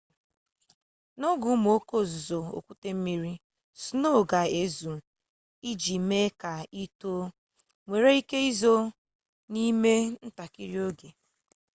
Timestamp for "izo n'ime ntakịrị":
8.49-10.77